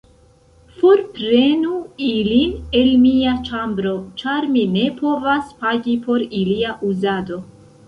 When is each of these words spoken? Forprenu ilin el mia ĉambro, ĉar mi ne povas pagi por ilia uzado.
Forprenu 0.77 1.73
ilin 2.05 2.55
el 2.79 2.89
mia 3.03 3.35
ĉambro, 3.51 3.93
ĉar 4.23 4.49
mi 4.57 4.65
ne 4.79 4.89
povas 5.05 5.55
pagi 5.63 5.97
por 6.09 6.27
ilia 6.43 6.75
uzado. 6.93 7.43